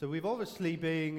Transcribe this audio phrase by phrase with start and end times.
[0.00, 1.12] So we've obviously been